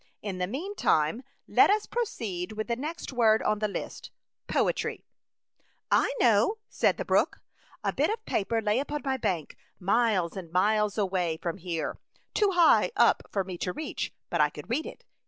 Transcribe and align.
In 0.23 0.37
A 0.41 0.47
Chautauqua 0.47 0.47
Idyl. 0.47 0.49
59 0.49 0.49
the 0.49 0.59
meantime, 0.59 1.23
let 1.47 1.69
us 1.69 1.85
proceed 1.85 2.51
with 2.53 2.67
tke 2.69 2.77
next 2.79 3.13
word 3.13 3.43
on 3.43 3.59
the 3.59 3.67
Hst, 3.67 4.09
poetry/'" 4.47 5.03
I 6.03 6.11
know," 6.19 6.57
said 6.67 6.97
the 6.97 7.05
brook. 7.05 7.43
*' 7.61 7.83
A 7.83 7.93
bit 7.93 8.09
of 8.09 8.25
paper 8.25 8.63
lay 8.63 8.79
upon 8.79 9.01
my 9.05 9.17
bank, 9.17 9.57
miles 9.79 10.35
and 10.35 10.51
miles 10.51 10.97
away 10.97 11.37
from 11.37 11.59
here, 11.59 11.99
too 12.33 12.49
high 12.53 12.89
up 12.95 13.21
for 13.29 13.43
me 13.43 13.59
to 13.59 13.73
reach, 13.73 14.11
but 14.31 14.41
I 14.41 14.49
could 14.49 14.71
read 14.71 14.87
it. 14.87 15.05